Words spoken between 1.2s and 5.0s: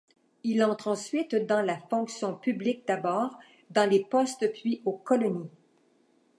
dans la fonction publique d'abord dans les postes puis aux